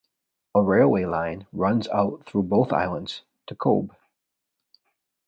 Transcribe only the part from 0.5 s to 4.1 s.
A railway line runs out through both islands to Cobh.